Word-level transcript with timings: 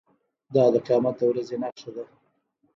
دا 0.55 0.65
د 0.73 0.75
قیامت 0.85 1.15
د 1.19 1.21
ورځې 1.29 1.55
نښه 1.61 1.89
ده. 1.95 2.03